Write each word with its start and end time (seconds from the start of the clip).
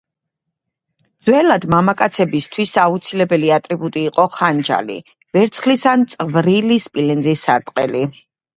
ძველად 1.27 1.67
მამაკაცებისთვის 1.73 2.73
აუცილებელი 2.85 3.53
ატრიბუტი 3.59 4.07
იყო 4.13 4.27
ხანჯალი, 4.39 4.97
ვერცხლის 5.39 5.87
ან 5.95 6.09
წვრილი 6.17 6.83
სპილენძის 6.89 7.49
სარტყელი. 7.51 8.07